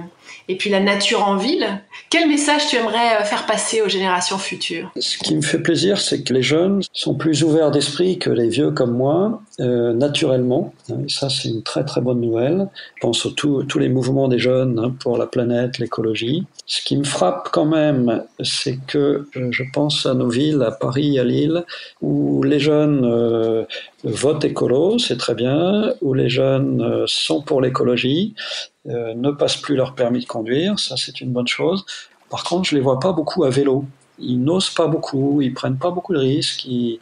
[0.48, 1.66] et puis la nature en ville.
[2.11, 4.90] Quel message tu aimerais euh, faire passer aux générations futures?
[4.98, 8.48] Ce qui me fait plaisir, c'est que les jeunes sont plus ouverts d'esprit que les
[8.48, 10.72] vieux comme moi, euh, naturellement.
[10.90, 12.68] Et ça, c'est une très très bonne nouvelle.
[12.96, 16.46] Je pense à tous les mouvements des jeunes hein, pour la planète, l'écologie.
[16.70, 20.70] Ce qui me frappe quand même, c'est que euh, je pense à nos villes, à
[20.70, 21.64] Paris, à Lille,
[22.02, 23.64] où les jeunes euh,
[24.04, 28.35] votent écolo, c'est très bien, où les jeunes euh, sont pour l'écologie,
[28.85, 31.85] ne passent plus leur permis de conduire, ça c'est une bonne chose.
[32.31, 33.85] Par contre, je les vois pas beaucoup à vélo.
[34.18, 36.98] Ils n'osent pas beaucoup, ils prennent pas beaucoup de risques, ils,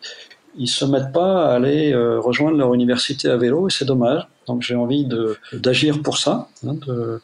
[0.59, 4.27] ils se mettent pas à aller rejoindre leur université à vélo et c'est dommage.
[4.49, 5.07] Donc j'ai envie
[5.53, 7.21] d'agir pour ça, hein, de,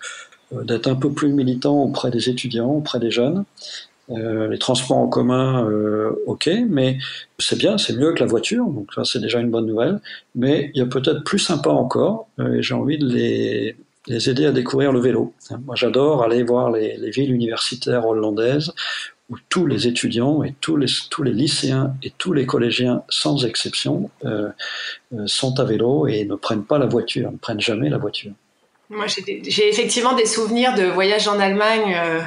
[0.64, 3.44] d'être un peu plus militant auprès des étudiants, auprès des jeunes.
[4.10, 6.98] Euh, les transports en commun, euh, ok, mais
[7.38, 10.00] c'est bien, c'est mieux que la voiture, donc ça c'est déjà une bonne nouvelle.
[10.34, 13.76] Mais il y a peut-être plus sympa encore, euh, et j'ai envie de les,
[14.28, 15.32] aider à découvrir le vélo.
[15.64, 18.72] Moi j'adore aller voir les, les, villes universitaires hollandaises
[19.30, 23.46] où tous les étudiants et tous les, tous les lycéens et tous les collégiens, sans
[23.46, 24.50] exception, euh,
[25.26, 28.32] sont à vélo et ne prennent pas la voiture, ne prennent jamais la voiture.
[28.92, 32.20] Moi, j'ai effectivement des souvenirs de voyages en Allemagne euh,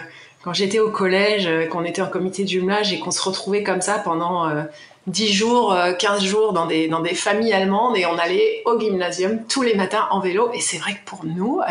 [0.46, 3.64] quand j'étais au collège, euh, qu'on était en comité de jumelage et qu'on se retrouvait
[3.64, 4.62] comme ça pendant euh,
[5.08, 8.80] 10 jours, 15 euh, jours dans des, dans des familles allemandes et on allait au
[8.80, 10.52] gymnasium tous les matins en vélo.
[10.54, 11.62] Et c'est vrai que pour nous,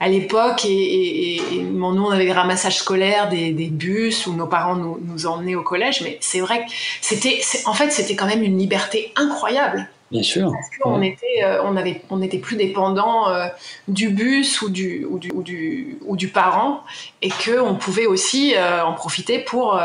[0.00, 4.76] à l'époque, et, nous, on avait des ramassages scolaires, des, des bus où nos parents
[4.76, 8.42] nous, nous emmenaient au collège, mais c'est vrai que c'était, en fait, c'était quand même
[8.42, 9.86] une liberté incroyable.
[10.10, 10.50] Bien sûr.
[10.52, 13.46] Parce qu'on était, euh, on avait, on n'était plus dépendant euh,
[13.86, 16.80] du bus ou du, ou du, ou du, ou du parent,
[17.22, 19.80] et que on pouvait aussi euh, en profiter pour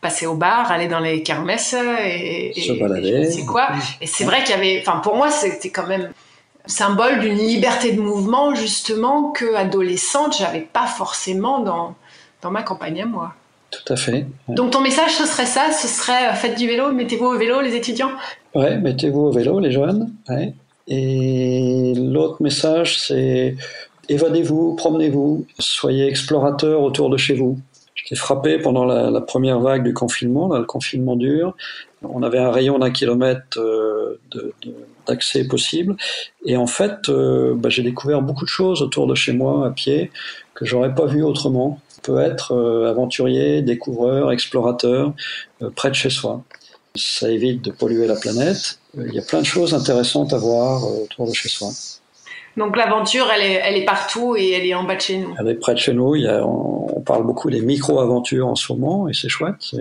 [0.00, 3.30] passer au bar, aller dans les kermesses et, se balader.
[3.30, 3.68] C'est quoi
[4.00, 6.10] Et c'est vrai qu'il y avait, enfin pour moi c'était quand même
[6.66, 11.94] symbole d'une liberté de mouvement justement que adolescente j'avais pas forcément dans
[12.40, 13.34] dans ma campagne à moi.
[13.72, 14.26] Tout à fait.
[14.48, 17.74] Donc ton message ce serait ça, ce serait faites du vélo, mettez-vous au vélo les
[17.74, 18.10] étudiants?
[18.54, 20.12] Ouais, mettez-vous au vélo, les jeunes.
[20.28, 20.54] Ouais.
[20.88, 23.56] Et l'autre message, c'est
[24.08, 27.58] évadez-vous, promenez-vous, soyez explorateurs autour de chez vous.
[27.94, 31.54] J'étais frappé pendant la, la, première vague du confinement, là, le confinement dur.
[32.02, 34.20] On avait un rayon d'un kilomètre euh,
[35.06, 35.96] d'accès possible.
[36.44, 39.70] Et en fait, euh, bah, j'ai découvert beaucoup de choses autour de chez moi, à
[39.70, 40.10] pied,
[40.54, 41.80] que j'aurais pas vu autrement.
[42.02, 45.14] Peut être euh, aventurier, découvreur, explorateur,
[45.62, 46.42] euh, près de chez soi
[46.94, 48.78] ça évite de polluer la planète.
[48.96, 51.68] Il y a plein de choses intéressantes à voir euh, autour de chez soi.
[52.58, 55.34] Donc l'aventure, elle est, elle est partout et elle est en bas de chez nous.
[55.38, 56.16] Elle est près de chez nous.
[56.16, 59.74] Il y a, on, parle beaucoup des micro-aventures en ce moment et c'est chouette.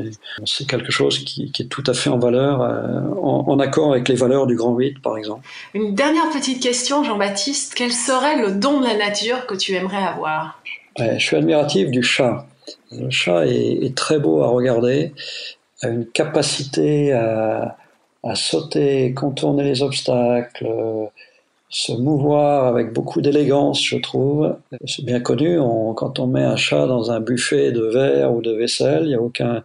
[0.46, 3.92] C'est quelque chose qui, qui, est tout à fait en valeur, euh, en, en, accord
[3.92, 5.48] avec les valeurs du Grand 8, par exemple.
[5.76, 7.74] Une dernière petite question, Jean-Baptiste.
[7.76, 10.60] Quel serait le don de la nature que tu aimerais avoir?
[10.98, 12.46] Je suis admiratif du chat.
[12.92, 15.14] Le chat est, très beau à regarder
[15.82, 17.76] a une capacité à,
[18.36, 20.68] sauter, contourner les obstacles,
[21.70, 24.56] se mouvoir avec beaucoup d'élégance, je trouve.
[24.86, 28.42] C'est bien connu, on, quand on met un chat dans un buffet de verre ou
[28.42, 29.64] de vaisselle, il n'y a aucun,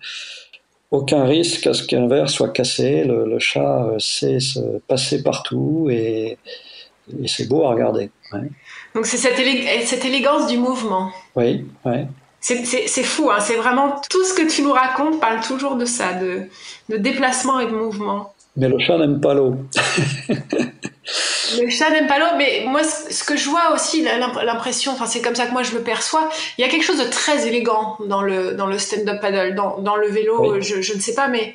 [0.93, 3.05] aucun risque à ce qu'un verre soit cassé.
[3.05, 6.39] Le, chat sait se passer partout et,
[7.27, 8.11] c'est beau à regarder.
[8.97, 11.11] Donc c'est cette, élég cette, élégance du mouvement.
[11.37, 11.99] Oui, oui.
[12.41, 16.15] C'est fou, hein, c'est vraiment tout ce que tu nous racontes parle toujours de ça,
[16.15, 16.45] de,
[16.89, 18.33] de déplacement et de mouvement.
[18.57, 19.57] Mais le chat n'aime pas l'eau.
[20.29, 25.21] le chat n'aime pas l'eau, mais moi, ce que je vois aussi, l'impression, enfin, c'est
[25.21, 27.99] comme ça que moi je le perçois, il y a quelque chose de très élégant
[28.07, 31.29] dans le, dans le stand-up paddle, dans, dans le vélo, je, je, ne sais pas,
[31.29, 31.55] mais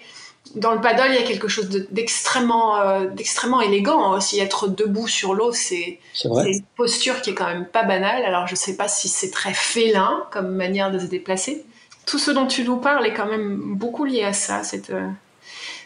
[0.55, 4.39] dans le paddle, il y a quelque chose d'extrêmement euh, d'extrêmement élégant aussi.
[4.39, 8.23] Être debout sur l'eau, c'est une posture qui est quand même pas banale.
[8.23, 11.65] Alors je sais pas si c'est très félin comme manière de se déplacer.
[12.05, 15.07] Tout ce dont tu nous parles est quand même beaucoup lié à ça, cette, euh,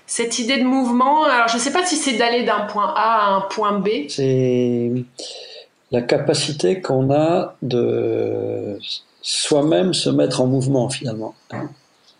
[0.08, 1.26] cette idée de mouvement.
[1.26, 3.90] Alors je sais pas si c'est d'aller d'un point A à un point B.
[4.10, 4.92] C'est
[5.92, 8.80] la capacité qu'on a de
[9.22, 11.36] soi-même se mettre en mouvement finalement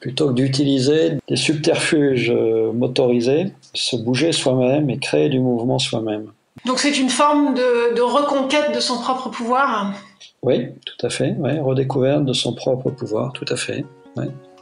[0.06, 6.28] plutôt que d'utiliser des subterfuges euh, motorisés, se bouger soi-même et créer du mouvement soi-même.
[6.64, 9.94] Donc c'est une forme de, reconquête de son propre pouvoir
[10.44, 13.84] Oui, tout à fait, redécouverte de son propre pouvoir, tout à fait.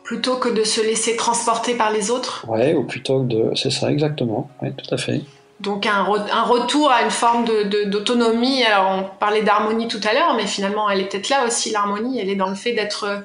[0.06, 3.52] Plutôt que de se laisser transporter par les autres Oui, ou plutôt que de...
[3.54, 5.20] C'est ça, exactement, tout à fait.
[5.60, 7.44] Donc un, un, retour à une forme
[7.92, 8.64] d'autonomie.
[8.64, 12.18] Alors on parlait d'harmonie tout à l'heure, mais finalement elle est peut-être là aussi, l'harmonie,
[12.20, 13.24] elle est dans le fait d'être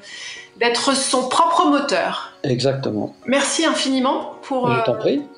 [0.59, 2.32] d'être son propre moteur.
[2.42, 3.14] Exactement.
[3.26, 5.18] Merci infiniment pour, Je t'en prie.
[5.18, 5.38] Euh,